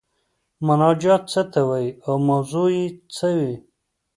مناجات 0.67 1.23
څه 1.33 1.41
ته 1.51 1.61
وايي 1.69 1.89
او 2.05 2.13
موضوع 2.27 2.67
یې 2.77 2.85
څه 3.15 3.27
وي؟ 3.37 3.53